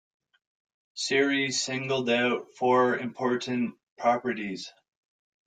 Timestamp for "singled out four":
1.51-2.97